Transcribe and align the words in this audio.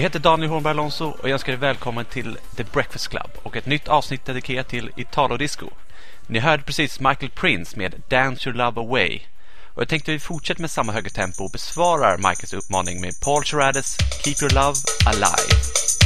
Jag 0.00 0.04
heter 0.04 0.18
Daniel 0.18 0.50
Hornberg 0.50 0.70
Alonso 0.70 1.04
och 1.04 1.28
jag 1.28 1.30
önskar 1.30 1.52
er 1.52 1.56
välkommen 1.56 2.04
till 2.04 2.38
The 2.56 2.64
Breakfast 2.64 3.08
Club 3.08 3.30
och 3.42 3.56
ett 3.56 3.66
nytt 3.66 3.88
avsnitt 3.88 4.24
dedikerat 4.24 4.68
till 4.68 4.90
Italo-disco. 4.96 5.66
Ni 6.26 6.38
hörde 6.38 6.62
precis 6.62 7.00
Michael 7.00 7.30
Prince 7.30 7.78
med 7.78 7.94
Dance 8.08 8.48
Your 8.48 8.58
Love 8.58 8.80
Away. 8.80 9.20
Och 9.74 9.82
jag 9.82 9.88
tänkte 9.88 10.10
att 10.10 10.14
vi 10.14 10.20
fortsätter 10.20 10.60
med 10.60 10.70
samma 10.70 10.92
höga 10.92 11.10
tempo 11.10 11.44
och 11.44 11.50
besvarar 11.50 12.16
Michaels 12.16 12.52
uppmaning 12.52 13.00
med 13.00 13.20
Paul 13.20 13.44
Charades 13.44 13.96
Keep 14.24 14.36
Your 14.42 14.54
Love 14.54 14.76
Alive. 15.06 15.99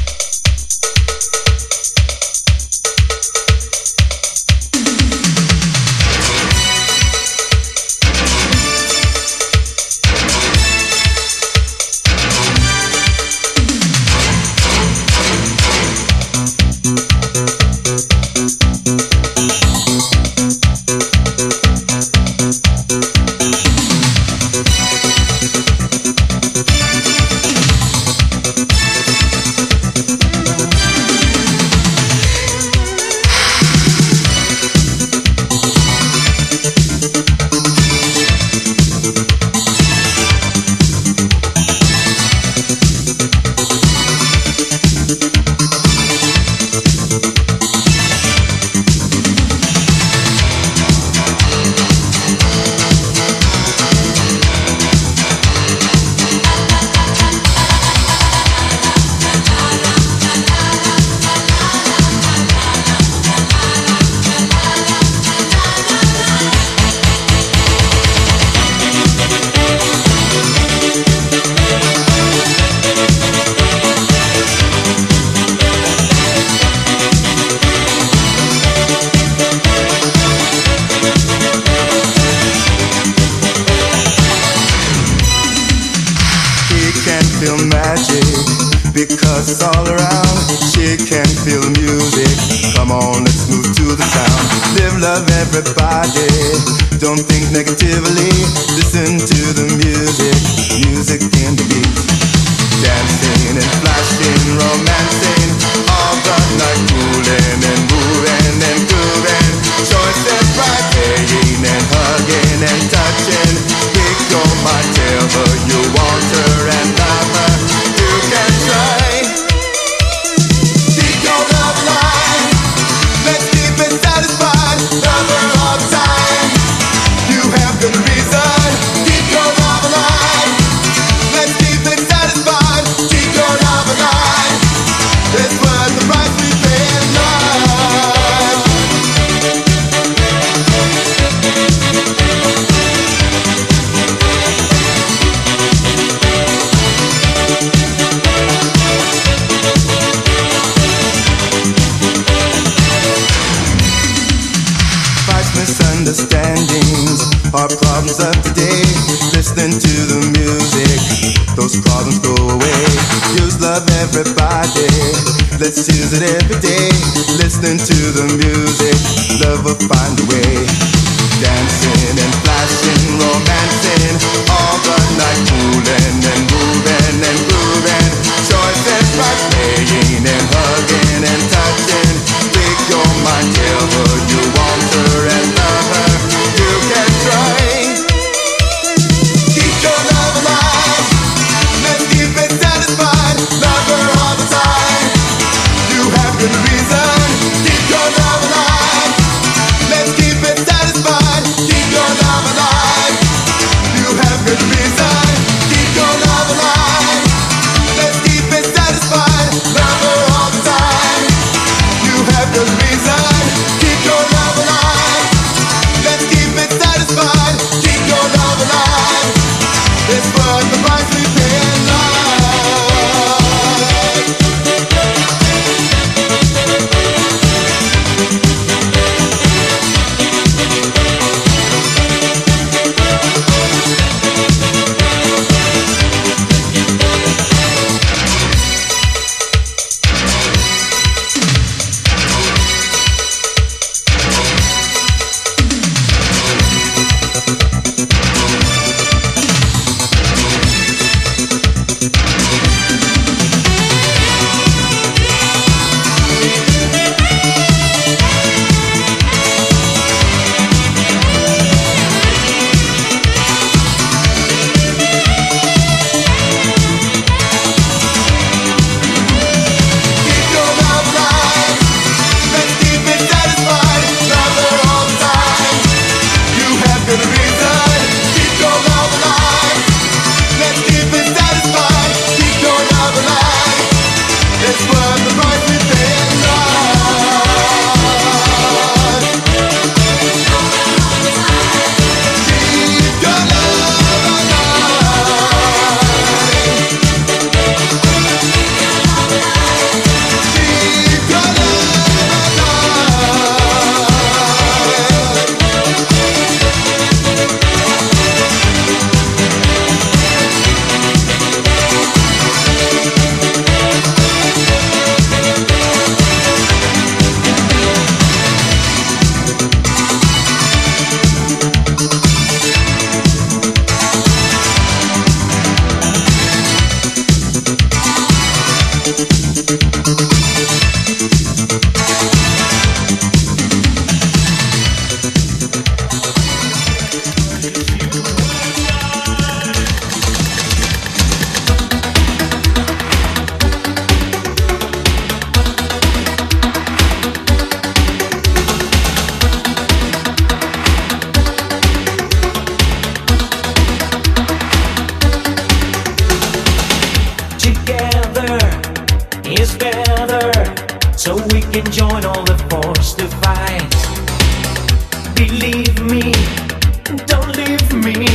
free. 368.14 368.26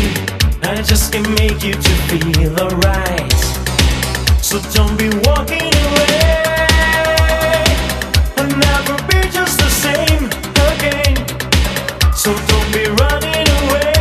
I 0.63 0.81
just 0.81 1.11
can 1.11 1.23
make 1.35 1.63
you 1.63 1.73
to 1.73 1.93
feel 2.07 2.59
alright. 2.59 3.31
So 4.41 4.59
don't 4.73 4.97
be 4.97 5.09
walking 5.25 5.73
away. 5.87 6.45
I'll 8.37 8.47
never 8.47 8.95
be 9.07 9.19
just 9.29 9.57
the 9.59 9.69
same 9.85 10.25
again. 10.69 11.15
So 12.15 12.33
don't 12.47 12.71
be 12.73 12.85
running 13.01 13.47
away. 13.63 13.98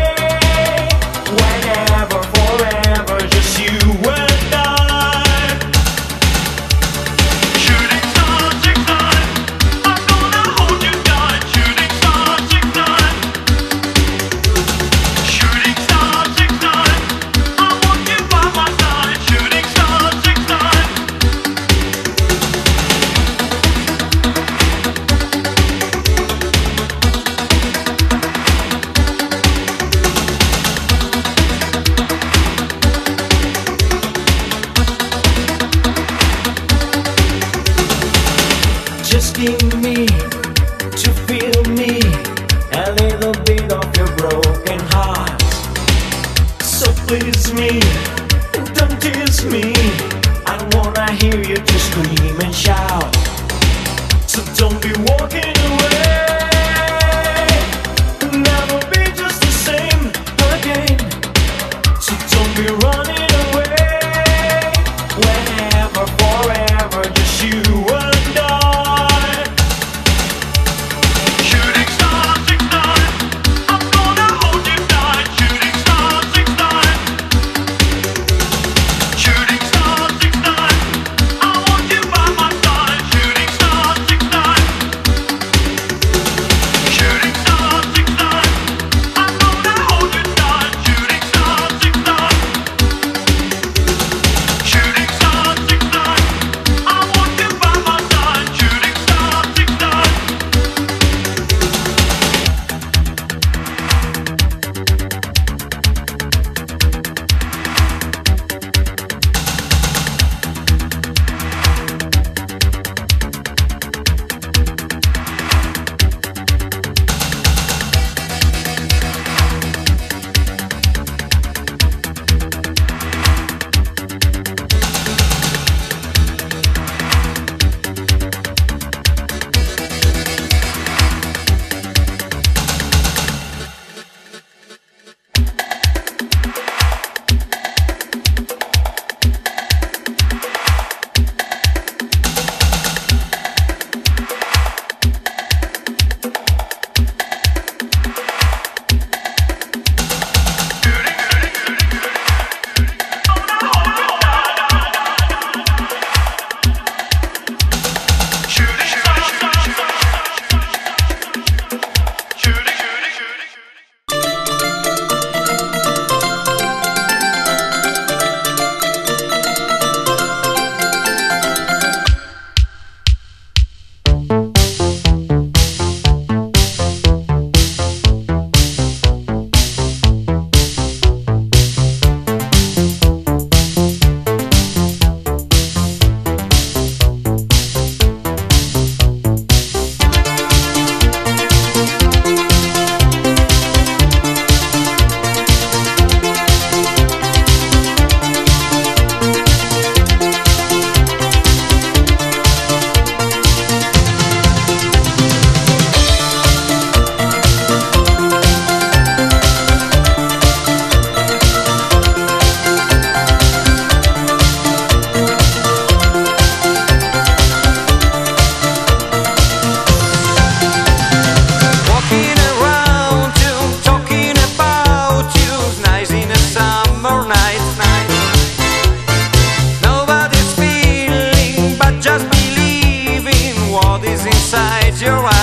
inside 234.51 234.99
your 234.99 235.27
eyes. 235.27 235.38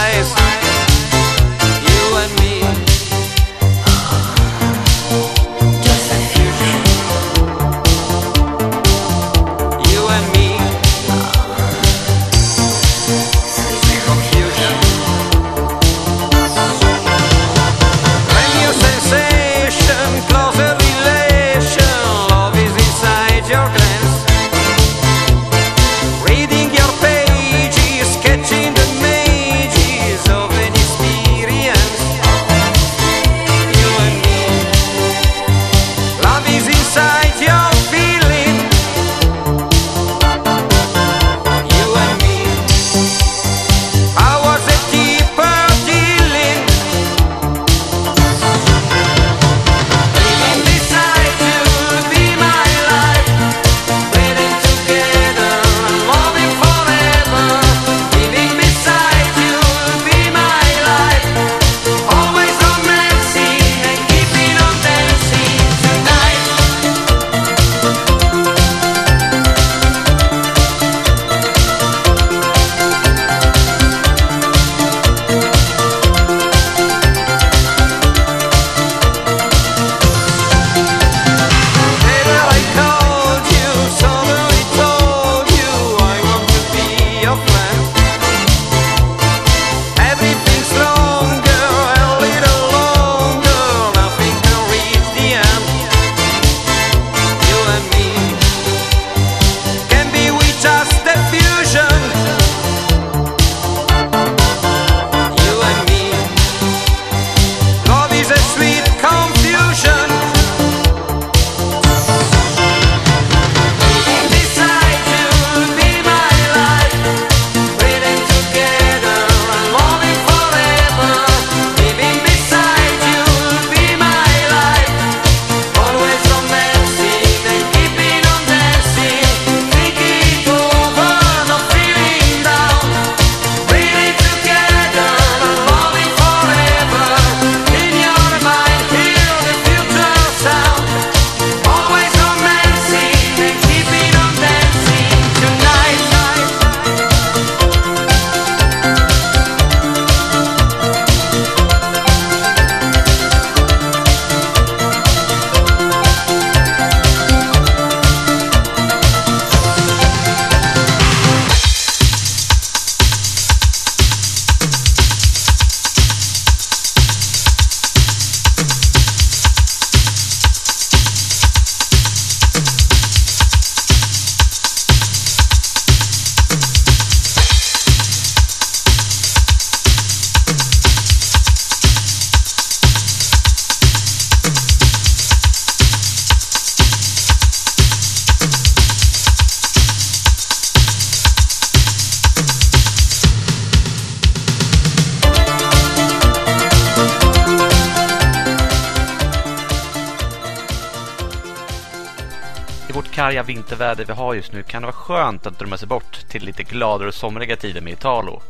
Vinterväder 203.66 204.06
vi 204.06 204.14
har 204.14 204.34
just 204.34 204.54
nu 204.54 204.64
kan 204.64 204.82
det 204.82 204.86
vara 204.86 204.96
skönt 204.96 205.48
att 205.48 205.60
drömma 205.60 205.78
sig 205.78 205.88
bort 205.88 206.20
till 206.30 206.46
lite 206.46 206.64
gladare 206.64 207.08
och 207.08 207.14
somriga 207.14 207.56
tider 207.56 207.82
med 207.82 207.94
Italo. 207.94 208.42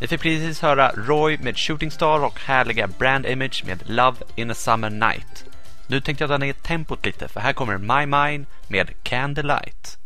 Vi 0.00 0.06
fick 0.06 0.20
precis 0.20 0.60
höra 0.62 0.92
Roy 0.96 1.38
med 1.38 1.58
Shooting 1.58 1.90
Star 1.90 2.24
och 2.24 2.40
härliga 2.40 2.86
Brand 2.86 3.26
Image 3.26 3.64
med 3.66 3.82
Love 3.86 4.16
in 4.36 4.50
a 4.50 4.54
Summer 4.54 4.90
Night. 4.90 5.44
Nu 5.86 6.00
tänkte 6.00 6.22
jag 6.22 6.30
dra 6.30 6.38
ner 6.38 6.52
tempot 6.52 7.06
lite 7.06 7.28
för 7.28 7.40
här 7.40 7.52
kommer 7.52 7.78
My 7.78 8.06
Mind 8.06 8.46
med 8.68 8.90
Candlelight. 9.02 9.98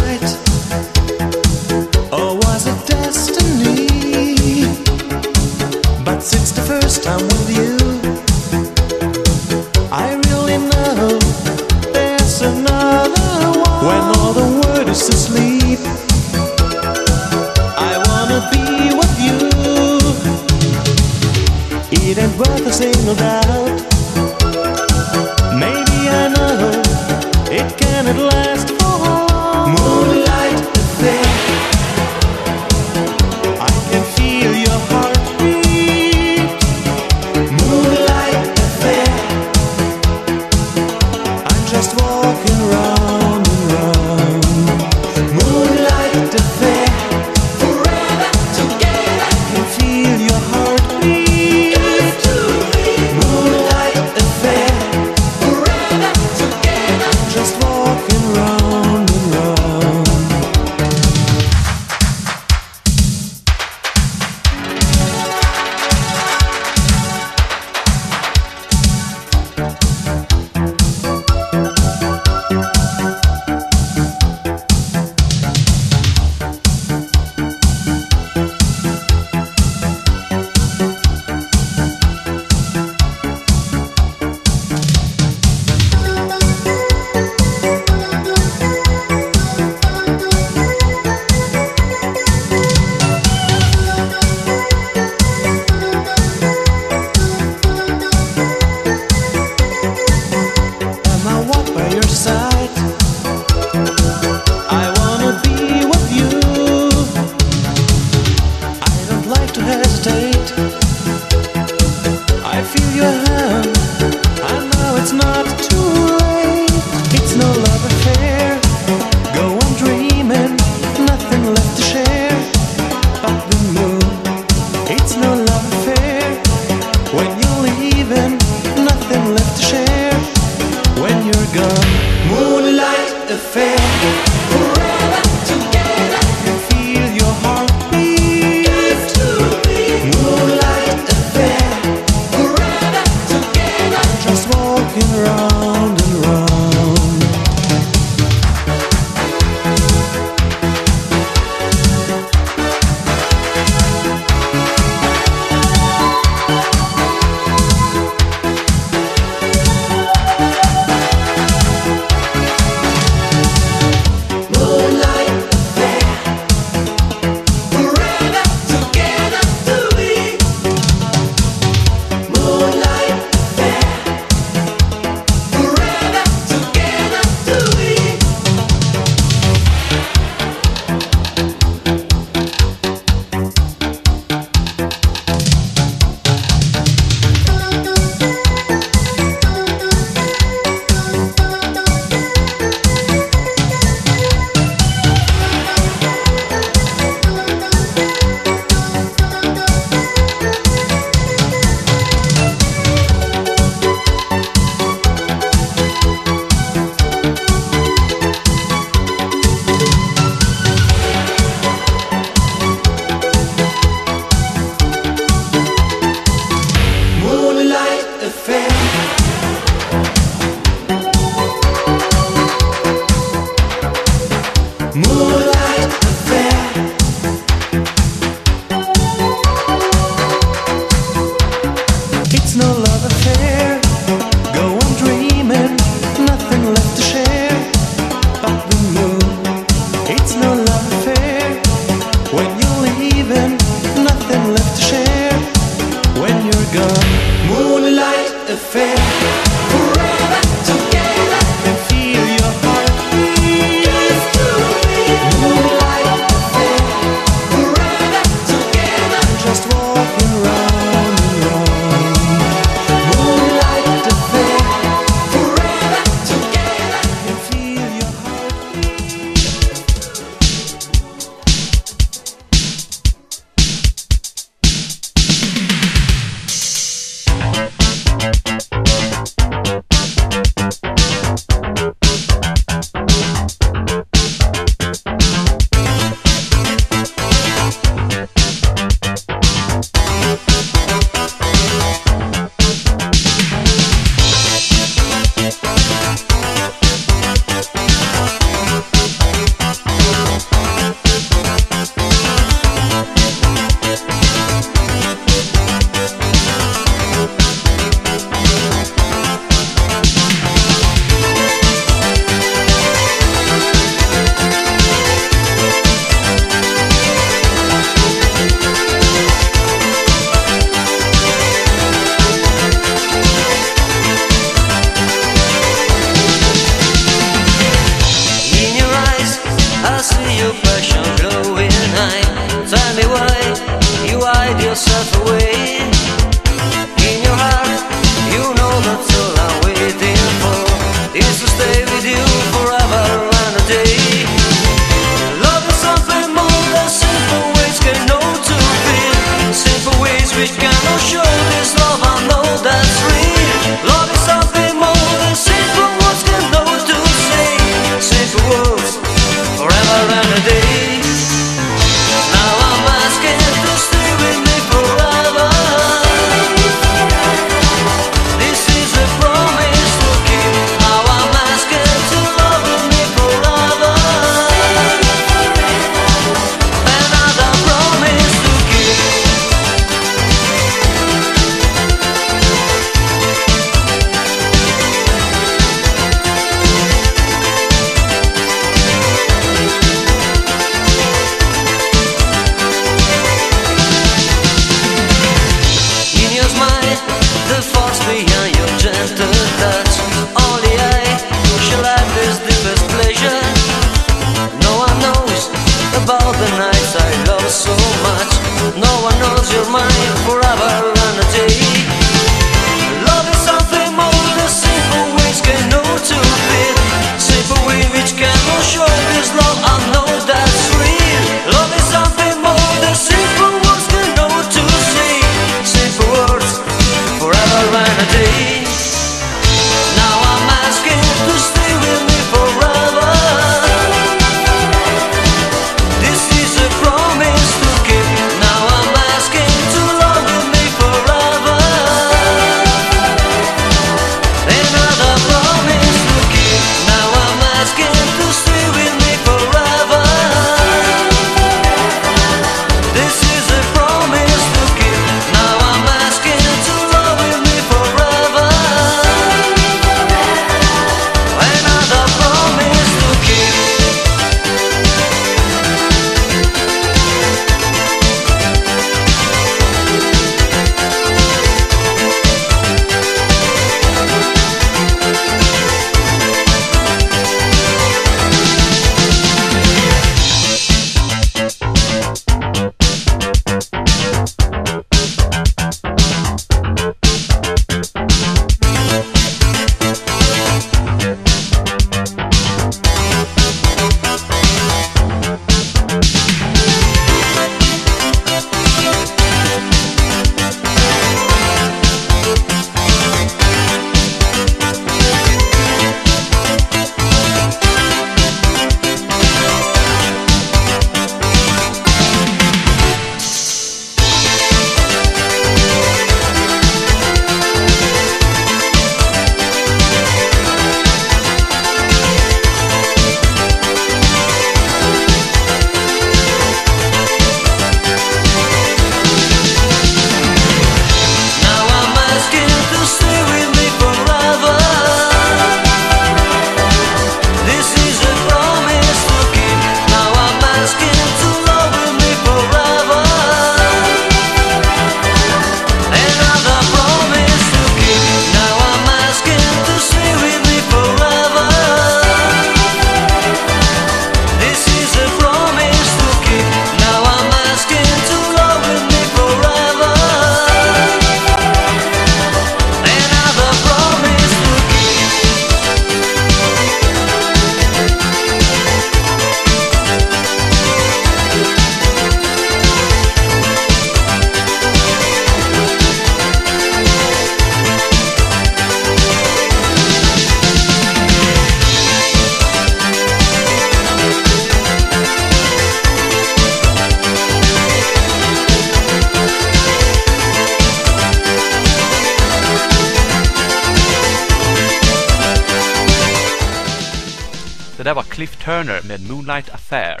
Turner 598.62 598.82
med 598.88 599.10
Moonlight 599.10 599.54
Affair 599.54 600.00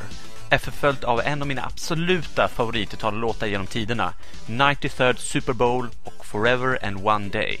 efterföljt 0.50 1.04
av 1.04 1.20
en 1.20 1.42
av 1.42 1.48
mina 1.48 1.64
absoluta 1.64 2.48
favorititallåtar 2.48 3.46
genom 3.46 3.66
tiderna, 3.66 4.14
93rd 4.46 5.16
Super 5.16 5.52
Bowl 5.52 5.88
och 6.04 6.26
Forever 6.26 6.84
and 6.84 7.06
One 7.06 7.28
Day. 7.28 7.60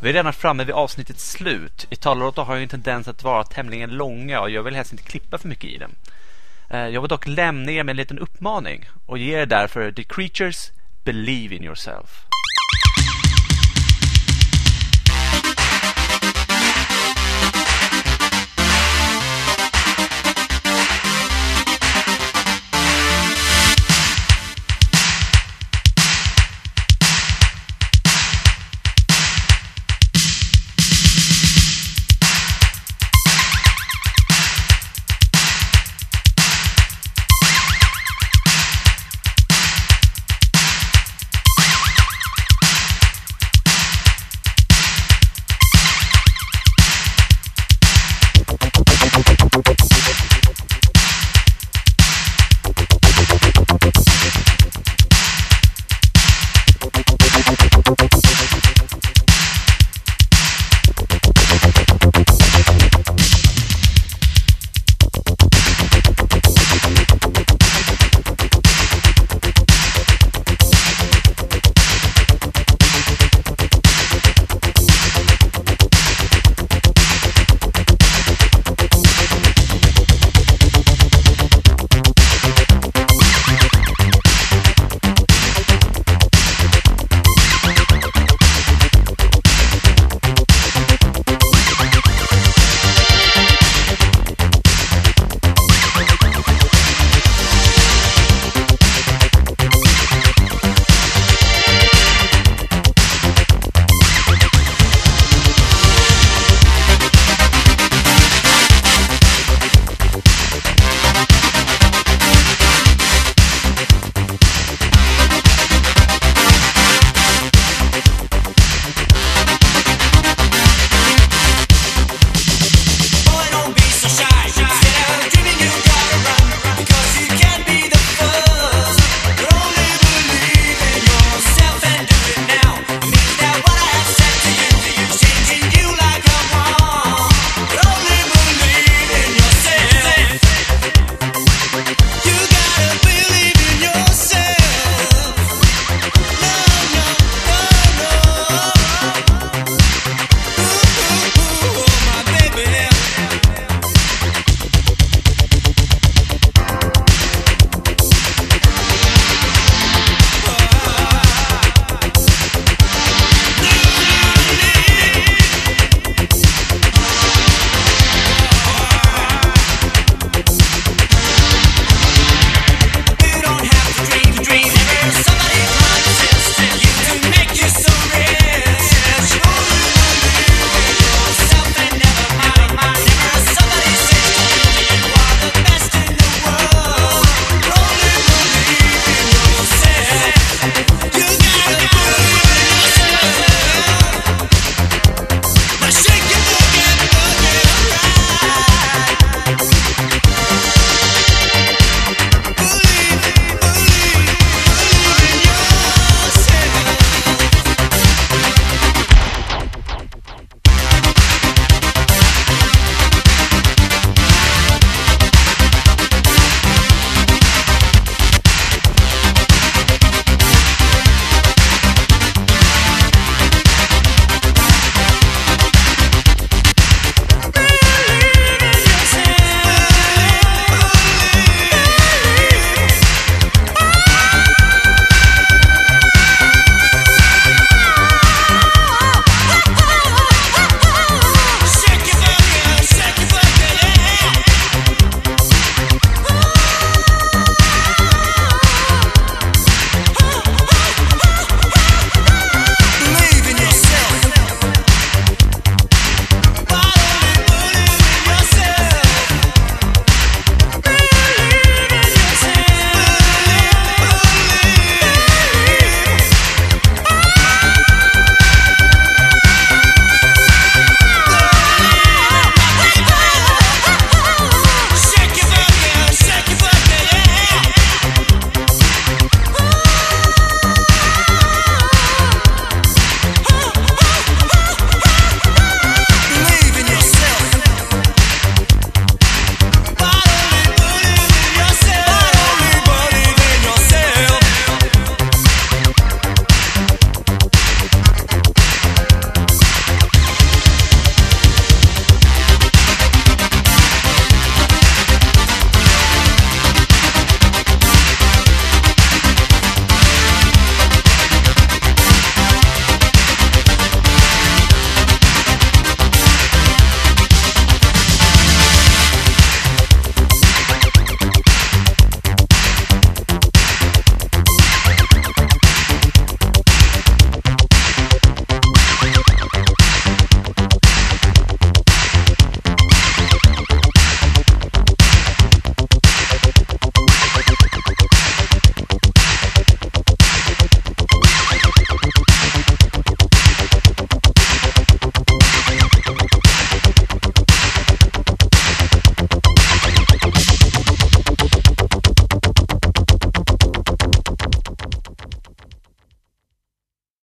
Vi 0.00 0.08
är 0.08 0.12
redan 0.12 0.32
framme 0.32 0.64
vid 0.64 0.74
avsnittets 0.74 1.30
slut. 1.30 1.86
Itallåtar 1.90 2.44
har 2.44 2.56
ju 2.56 2.62
en 2.62 2.68
tendens 2.68 3.08
att 3.08 3.22
vara 3.22 3.44
tämligen 3.44 3.90
långa 3.90 4.40
och 4.40 4.50
jag 4.50 4.62
vill 4.62 4.74
helst 4.74 4.92
inte 4.92 5.04
klippa 5.04 5.38
för 5.38 5.48
mycket 5.48 5.70
i 5.70 5.78
dem. 5.78 5.90
Eh, 6.70 6.88
jag 6.88 7.00
vill 7.00 7.08
dock 7.08 7.26
lämna 7.26 7.72
er 7.72 7.84
med 7.84 7.92
en 7.92 7.96
liten 7.96 8.18
uppmaning 8.18 8.84
och 9.06 9.18
ger 9.18 9.38
er 9.38 9.46
därför 9.46 9.92
The 9.92 10.04
Creatures 10.04 10.72
Believe 11.04 11.54
in 11.54 11.64
Yourself. 11.64 12.23